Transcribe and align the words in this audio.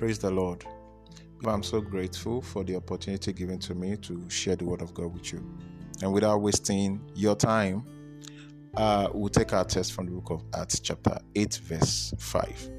Praise 0.00 0.18
the 0.18 0.30
Lord. 0.30 0.64
I'm 1.44 1.62
so 1.62 1.82
grateful 1.82 2.40
for 2.40 2.64
the 2.64 2.74
opportunity 2.74 3.34
given 3.34 3.58
to 3.58 3.74
me 3.74 3.98
to 3.98 4.30
share 4.30 4.56
the 4.56 4.64
Word 4.64 4.80
of 4.80 4.94
God 4.94 5.12
with 5.12 5.30
you. 5.30 5.44
And 6.00 6.10
without 6.10 6.38
wasting 6.38 7.02
your 7.14 7.36
time, 7.36 7.84
uh, 8.78 9.10
we'll 9.12 9.28
take 9.28 9.52
our 9.52 9.62
text 9.62 9.92
from 9.92 10.06
the 10.06 10.12
book 10.12 10.30
of 10.30 10.42
Acts, 10.58 10.80
chapter 10.80 11.18
8, 11.34 11.54
verse 11.64 12.14
5. 12.18 12.70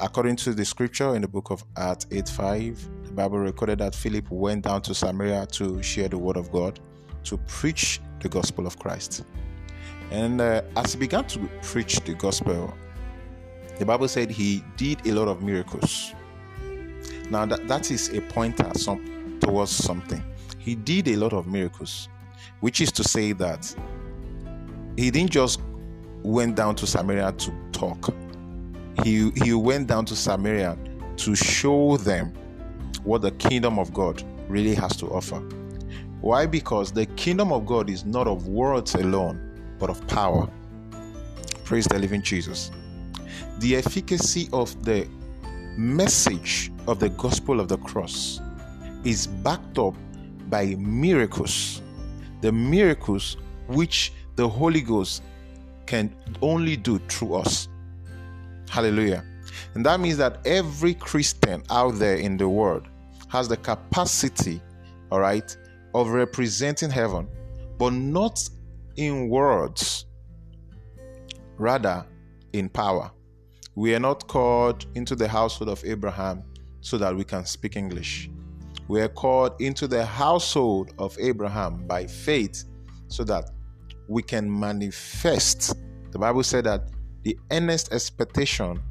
According 0.00 0.34
to 0.38 0.54
the 0.54 0.64
scripture 0.64 1.14
in 1.14 1.22
the 1.22 1.28
book 1.28 1.52
of 1.52 1.64
Acts 1.76 2.08
8 2.10 2.28
5, 2.28 3.04
the 3.04 3.12
Bible 3.12 3.38
recorded 3.38 3.78
that 3.78 3.94
Philip 3.94 4.28
went 4.28 4.64
down 4.64 4.82
to 4.82 4.96
Samaria 4.96 5.46
to 5.52 5.80
share 5.84 6.08
the 6.08 6.18
Word 6.18 6.36
of 6.36 6.50
God, 6.50 6.80
to 7.22 7.36
preach 7.46 8.00
the 8.18 8.28
gospel 8.28 8.66
of 8.66 8.76
Christ. 8.76 9.24
And 10.10 10.40
uh, 10.40 10.62
as 10.76 10.94
he 10.94 10.98
began 10.98 11.28
to 11.28 11.48
preach 11.62 12.00
the 12.00 12.14
gospel, 12.14 12.74
the 13.78 13.84
Bible 13.86 14.08
said 14.08 14.30
he 14.30 14.64
did 14.76 15.06
a 15.06 15.12
lot 15.12 15.28
of 15.28 15.42
miracles. 15.42 16.12
Now 17.30 17.46
that, 17.46 17.68
that 17.68 17.90
is 17.90 18.08
a 18.12 18.20
pointer 18.20 18.70
some, 18.74 19.38
towards 19.40 19.70
something. 19.70 20.22
He 20.58 20.74
did 20.74 21.08
a 21.08 21.16
lot 21.16 21.32
of 21.32 21.46
miracles, 21.46 22.08
which 22.60 22.80
is 22.80 22.90
to 22.92 23.04
say 23.04 23.32
that 23.34 23.72
he 24.96 25.10
didn't 25.10 25.30
just 25.30 25.60
went 26.22 26.56
down 26.56 26.74
to 26.76 26.86
Samaria 26.86 27.32
to 27.32 27.52
talk. 27.72 28.12
He 29.04 29.30
he 29.30 29.54
went 29.54 29.86
down 29.86 30.04
to 30.06 30.16
Samaria 30.16 30.76
to 31.18 31.36
show 31.36 31.96
them 31.98 32.32
what 33.04 33.22
the 33.22 33.30
kingdom 33.32 33.78
of 33.78 33.94
God 33.94 34.22
really 34.48 34.74
has 34.74 34.96
to 34.96 35.06
offer. 35.06 35.38
Why? 36.20 36.46
Because 36.46 36.90
the 36.90 37.06
kingdom 37.06 37.52
of 37.52 37.64
God 37.64 37.88
is 37.88 38.04
not 38.04 38.26
of 38.26 38.48
words 38.48 38.96
alone, 38.96 39.76
but 39.78 39.88
of 39.88 40.04
power. 40.08 40.50
Praise 41.64 41.84
the 41.86 41.98
living 41.98 42.22
Jesus 42.22 42.72
the 43.58 43.76
efficacy 43.76 44.48
of 44.52 44.84
the 44.84 45.06
message 45.76 46.72
of 46.86 46.98
the 46.98 47.08
gospel 47.10 47.60
of 47.60 47.68
the 47.68 47.78
cross 47.78 48.40
is 49.04 49.26
backed 49.26 49.78
up 49.78 49.94
by 50.48 50.74
miracles. 50.76 51.82
The 52.40 52.52
miracles 52.52 53.36
which 53.68 54.12
the 54.36 54.48
Holy 54.48 54.80
Ghost 54.80 55.22
can 55.86 56.14
only 56.42 56.76
do 56.76 56.98
through 57.00 57.34
us. 57.34 57.68
Hallelujah. 58.68 59.24
And 59.74 59.84
that 59.86 60.00
means 60.00 60.16
that 60.18 60.46
every 60.46 60.94
Christian 60.94 61.62
out 61.70 61.98
there 61.98 62.16
in 62.16 62.36
the 62.36 62.48
world 62.48 62.86
has 63.28 63.48
the 63.48 63.56
capacity, 63.56 64.60
all 65.10 65.20
right, 65.20 65.56
of 65.94 66.10
representing 66.10 66.90
heaven, 66.90 67.28
but 67.78 67.92
not 67.92 68.46
in 68.96 69.28
words, 69.28 70.06
rather 71.56 72.04
in 72.52 72.68
power. 72.68 73.10
We 73.78 73.94
are 73.94 74.00
not 74.00 74.26
called 74.26 74.86
into 74.96 75.14
the 75.14 75.28
household 75.28 75.70
of 75.70 75.84
Abraham 75.84 76.42
so 76.80 76.98
that 76.98 77.14
we 77.14 77.22
can 77.22 77.46
speak 77.46 77.76
English. 77.76 78.28
We 78.88 79.00
are 79.00 79.08
called 79.08 79.52
into 79.60 79.86
the 79.86 80.04
household 80.04 80.92
of 80.98 81.16
Abraham 81.20 81.86
by 81.86 82.08
faith 82.08 82.64
so 83.06 83.22
that 83.22 83.52
we 84.08 84.24
can 84.24 84.50
manifest. 84.50 85.76
The 86.10 86.18
Bible 86.18 86.42
said 86.42 86.64
that 86.64 86.88
the 87.22 87.38
earnest 87.52 87.92
expectation 87.92 88.82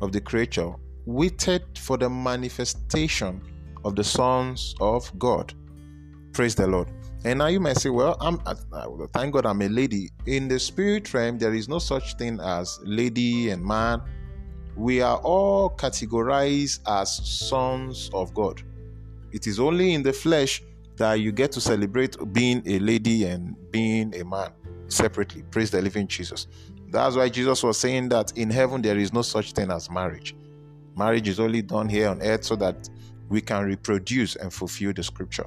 of 0.00 0.10
the 0.10 0.22
creature 0.22 0.72
waited 1.04 1.76
for 1.76 1.98
the 1.98 2.08
manifestation 2.08 3.42
of 3.84 3.94
the 3.94 4.04
sons 4.04 4.74
of 4.80 5.12
God. 5.18 5.52
Praise 6.32 6.54
the 6.54 6.66
Lord. 6.66 6.90
And 7.26 7.40
now 7.40 7.48
you 7.48 7.60
may 7.60 7.74
say, 7.74 7.90
well, 7.90 8.16
I'm 8.22 8.38
thank 9.12 9.34
God 9.34 9.44
I'm 9.44 9.60
a 9.60 9.68
lady. 9.68 10.08
In 10.24 10.48
the 10.48 10.58
spirit 10.58 11.12
realm, 11.12 11.36
there 11.36 11.52
is 11.52 11.68
no 11.68 11.78
such 11.78 12.14
thing 12.14 12.40
as 12.40 12.80
lady 12.82 13.50
and 13.50 13.62
man 13.62 14.00
we 14.80 15.02
are 15.02 15.18
all 15.18 15.68
categorized 15.68 16.80
as 16.86 17.14
sons 17.14 18.08
of 18.14 18.32
God. 18.32 18.62
It 19.30 19.46
is 19.46 19.60
only 19.60 19.92
in 19.92 20.02
the 20.02 20.12
flesh 20.12 20.62
that 20.96 21.14
you 21.14 21.32
get 21.32 21.52
to 21.52 21.60
celebrate 21.60 22.16
being 22.32 22.62
a 22.64 22.78
lady 22.78 23.24
and 23.24 23.54
being 23.70 24.18
a 24.18 24.24
man 24.24 24.52
separately. 24.88 25.42
Praise 25.50 25.70
the 25.70 25.82
living 25.82 26.06
Jesus. 26.06 26.46
That's 26.88 27.14
why 27.14 27.28
Jesus 27.28 27.62
was 27.62 27.78
saying 27.78 28.08
that 28.08 28.36
in 28.38 28.48
heaven 28.48 28.80
there 28.80 28.96
is 28.96 29.12
no 29.12 29.20
such 29.20 29.52
thing 29.52 29.70
as 29.70 29.90
marriage. 29.90 30.34
Marriage 30.96 31.28
is 31.28 31.38
only 31.38 31.60
done 31.60 31.88
here 31.88 32.08
on 32.08 32.22
earth 32.22 32.44
so 32.44 32.56
that 32.56 32.88
we 33.28 33.42
can 33.42 33.64
reproduce 33.64 34.36
and 34.36 34.50
fulfill 34.50 34.94
the 34.94 35.02
scripture. 35.02 35.46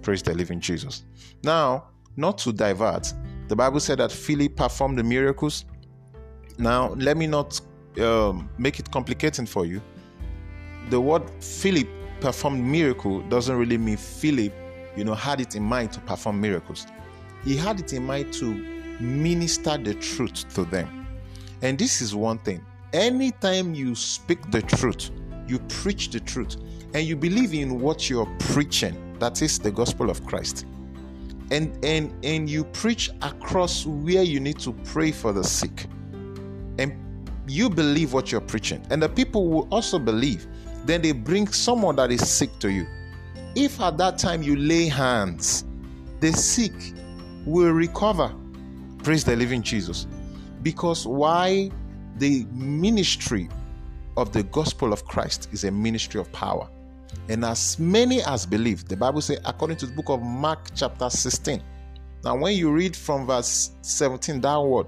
Praise 0.00 0.22
the 0.22 0.32
living 0.32 0.60
Jesus. 0.60 1.04
Now, 1.44 1.88
not 2.16 2.38
to 2.38 2.54
divert, 2.54 3.12
the 3.48 3.54
Bible 3.54 3.80
said 3.80 3.98
that 3.98 4.10
Philip 4.10 4.56
performed 4.56 4.98
the 4.98 5.04
miracles. 5.04 5.66
Now, 6.58 6.94
let 6.94 7.18
me 7.18 7.26
not 7.26 7.60
um, 8.00 8.48
make 8.58 8.78
it 8.78 8.90
complicating 8.90 9.46
for 9.46 9.66
you, 9.66 9.80
the 10.90 11.00
word 11.00 11.28
Philip 11.40 11.88
performed 12.20 12.64
miracle 12.64 13.20
doesn't 13.22 13.56
really 13.56 13.78
mean 13.78 13.96
Philip, 13.96 14.52
you 14.96 15.04
know, 15.04 15.14
had 15.14 15.40
it 15.40 15.56
in 15.56 15.62
mind 15.62 15.92
to 15.92 16.00
perform 16.00 16.40
miracles. 16.40 16.86
He 17.44 17.56
had 17.56 17.80
it 17.80 17.92
in 17.92 18.06
mind 18.06 18.32
to 18.34 18.54
minister 19.00 19.76
the 19.76 19.94
truth 19.94 20.52
to 20.54 20.64
them. 20.64 21.06
And 21.62 21.78
this 21.78 22.00
is 22.00 22.14
one 22.14 22.38
thing. 22.38 22.64
Anytime 22.92 23.74
you 23.74 23.94
speak 23.94 24.50
the 24.50 24.62
truth, 24.62 25.10
you 25.46 25.58
preach 25.60 26.10
the 26.10 26.20
truth, 26.20 26.56
and 26.94 27.06
you 27.06 27.16
believe 27.16 27.54
in 27.54 27.80
what 27.80 28.10
you're 28.10 28.30
preaching, 28.38 29.16
that 29.18 29.40
is 29.42 29.58
the 29.58 29.70
gospel 29.70 30.10
of 30.10 30.24
Christ. 30.26 30.66
And 31.50 31.84
and 31.84 32.12
and 32.24 32.48
you 32.48 32.64
preach 32.64 33.10
across 33.22 33.86
where 33.86 34.22
you 34.22 34.40
need 34.40 34.58
to 34.60 34.72
pray 34.84 35.10
for 35.10 35.32
the 35.32 35.44
sick. 35.44 35.86
You 37.46 37.68
believe 37.68 38.12
what 38.12 38.30
you're 38.30 38.40
preaching, 38.40 38.84
and 38.90 39.02
the 39.02 39.08
people 39.08 39.48
will 39.48 39.68
also 39.70 39.98
believe, 39.98 40.46
then 40.84 41.02
they 41.02 41.12
bring 41.12 41.46
someone 41.48 41.96
that 41.96 42.10
is 42.10 42.28
sick 42.28 42.58
to 42.60 42.70
you. 42.70 42.86
If 43.54 43.80
at 43.80 43.98
that 43.98 44.18
time 44.18 44.42
you 44.42 44.56
lay 44.56 44.86
hands, 44.86 45.64
the 46.20 46.32
sick 46.32 46.72
will 47.44 47.72
recover. 47.72 48.32
Praise 49.02 49.24
the 49.24 49.36
living 49.36 49.62
Jesus. 49.62 50.06
Because 50.62 51.06
why 51.06 51.70
the 52.18 52.46
ministry 52.52 53.48
of 54.16 54.32
the 54.32 54.44
gospel 54.44 54.92
of 54.92 55.04
Christ 55.04 55.48
is 55.52 55.64
a 55.64 55.70
ministry 55.70 56.20
of 56.20 56.30
power. 56.32 56.68
And 57.28 57.44
as 57.44 57.78
many 57.78 58.22
as 58.22 58.46
believe, 58.46 58.86
the 58.86 58.96
Bible 58.96 59.20
says, 59.20 59.40
according 59.44 59.76
to 59.78 59.86
the 59.86 59.92
book 59.92 60.08
of 60.08 60.22
Mark, 60.22 60.70
chapter 60.74 61.10
16. 61.10 61.62
Now, 62.24 62.36
when 62.36 62.56
you 62.56 62.70
read 62.70 62.94
from 62.94 63.26
verse 63.26 63.72
17 63.82 64.40
downward, 64.40 64.86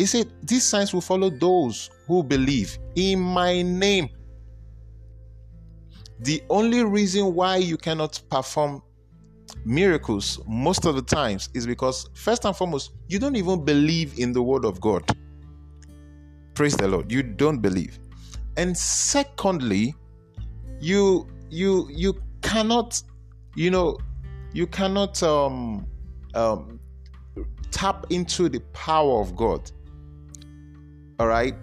he 0.00 0.06
said, 0.06 0.32
These 0.42 0.64
signs 0.64 0.94
will 0.94 1.02
follow 1.02 1.28
those 1.28 1.90
who 2.06 2.22
believe 2.22 2.78
in 2.94 3.20
my 3.20 3.60
name. 3.60 4.08
The 6.20 6.42
only 6.48 6.82
reason 6.84 7.34
why 7.34 7.56
you 7.56 7.76
cannot 7.76 8.18
perform 8.30 8.82
miracles 9.66 10.40
most 10.46 10.86
of 10.86 10.94
the 10.94 11.02
times 11.02 11.50
is 11.52 11.66
because, 11.66 12.08
first 12.14 12.46
and 12.46 12.56
foremost, 12.56 12.92
you 13.08 13.18
don't 13.18 13.36
even 13.36 13.62
believe 13.62 14.18
in 14.18 14.32
the 14.32 14.42
word 14.42 14.64
of 14.64 14.80
God. 14.80 15.04
Praise 16.54 16.74
the 16.78 16.88
Lord. 16.88 17.12
You 17.12 17.22
don't 17.22 17.58
believe. 17.58 17.98
And 18.56 18.74
secondly, 18.74 19.94
you 20.80 21.28
you 21.50 21.90
you 21.90 22.14
cannot, 22.40 23.02
you 23.54 23.70
know, 23.70 23.98
you 24.54 24.66
cannot 24.66 25.22
um, 25.22 25.86
um, 26.32 26.80
tap 27.70 28.06
into 28.08 28.48
the 28.48 28.60
power 28.72 29.20
of 29.20 29.36
God 29.36 29.70
all 31.20 31.26
right, 31.26 31.54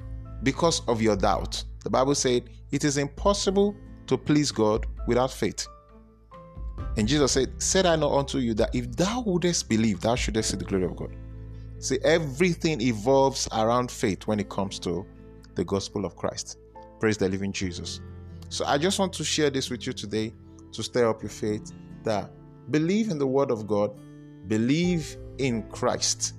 because 0.44 0.88
of 0.88 1.02
your 1.02 1.16
doubt. 1.16 1.64
The 1.84 1.90
Bible 1.90 2.14
said 2.14 2.52
it 2.72 2.84
is 2.84 2.98
impossible 2.98 3.76
to 4.06 4.16
please 4.16 4.52
God 4.52 4.86
without 5.08 5.32
faith. 5.32 5.68
And 6.96 7.08
Jesus 7.08 7.32
said, 7.32 7.60
Said 7.62 7.88
I 7.88 7.96
not 7.96 8.14
unto 8.14 8.38
you 8.38 8.54
that 8.54 8.76
if 8.76 8.92
thou 8.96 9.22
wouldest 9.22 9.68
believe, 9.68 10.00
thou 10.00 10.14
shouldest 10.14 10.52
see 10.52 10.58
the 10.58 10.64
glory 10.64 10.86
of 10.86 10.96
God. 10.96 11.10
See, 11.80 11.98
everything 12.04 12.82
evolves 12.82 13.48
around 13.52 13.90
faith 13.90 14.28
when 14.28 14.40
it 14.40 14.48
comes 14.48 14.78
to 14.80 15.04
the 15.56 15.66
gospel 15.66 16.06
of 16.06 16.16
Christ. 16.16 16.60
Praise 17.00 17.18
the 17.18 17.28
living 17.28 17.52
Jesus. 17.52 18.00
So 18.50 18.64
I 18.64 18.78
just 18.78 19.00
want 19.00 19.12
to 19.14 19.24
share 19.24 19.50
this 19.50 19.72
with 19.72 19.88
you 19.88 19.94
today 19.94 20.36
to 20.72 20.84
stir 20.84 21.10
up 21.10 21.24
your 21.24 21.32
faith 21.32 21.72
that 22.04 22.30
believe 22.70 23.10
in 23.10 23.18
the 23.18 23.28
word 23.28 23.50
of 23.50 23.66
God, 23.66 24.00
believe 24.48 25.18
in 25.40 25.64
Christ, 25.70 26.36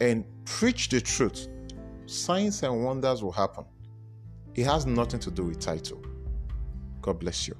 and 0.00 0.26
preach 0.44 0.90
the 0.90 1.00
truth 1.00 1.48
signs 2.10 2.62
and 2.62 2.84
wonders 2.84 3.22
will 3.22 3.32
happen. 3.32 3.64
It 4.54 4.64
has 4.64 4.84
nothing 4.84 5.20
to 5.20 5.30
do 5.30 5.44
with 5.44 5.60
title. 5.60 6.02
God 7.00 7.20
bless 7.20 7.46
you. 7.46 7.56